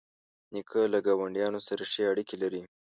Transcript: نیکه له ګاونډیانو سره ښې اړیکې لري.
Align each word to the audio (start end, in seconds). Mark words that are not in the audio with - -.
نیکه 0.53 0.81
له 0.93 0.99
ګاونډیانو 1.05 1.59
سره 1.67 1.83
ښې 1.91 2.03
اړیکې 2.11 2.35
لري. 2.43 2.61